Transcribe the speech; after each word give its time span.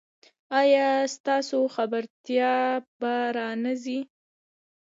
ایا 0.59 0.89
ستاسو 1.15 1.59
خبرتیا 1.75 2.55
به 2.99 3.13
را 3.35 3.49
نه 3.63 3.73
ځي؟ 3.81 3.99